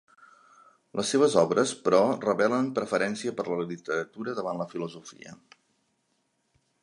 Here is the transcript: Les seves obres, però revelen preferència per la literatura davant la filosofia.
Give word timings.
Les 0.99 1.11
seves 1.15 1.35
obres, 1.41 1.73
però 1.87 1.99
revelen 2.23 2.71
preferència 2.79 3.35
per 3.41 3.45
la 3.51 3.59
literatura 3.73 4.35
davant 4.39 4.63
la 4.63 4.69
filosofia. 4.75 5.37